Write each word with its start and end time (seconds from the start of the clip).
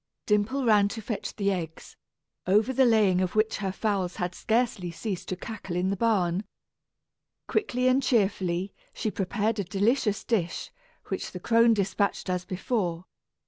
Dimple 0.25 0.65
ran 0.65 0.87
to 0.87 0.99
fetch 1.03 1.35
the 1.35 1.51
eggs, 1.51 1.95
over 2.47 2.73
the 2.73 2.85
laying 2.87 3.21
of 3.21 3.35
which 3.35 3.57
her 3.57 3.71
fowls 3.71 4.15
had 4.15 4.33
scarcely 4.33 4.89
ceased 4.89 5.27
to 5.29 5.35
cackle 5.35 5.75
in 5.75 5.91
the 5.91 5.95
barn. 5.95 6.43
Quickly 7.47 7.87
and 7.87 8.01
cheerfully, 8.01 8.73
she 8.95 9.11
prepared 9.11 9.59
a 9.59 9.63
delicious 9.63 10.23
dish, 10.23 10.71
which 11.09 11.33
the 11.33 11.39
crone 11.39 11.75
despatched 11.75 12.31
as 12.31 12.45
before. 12.45 13.05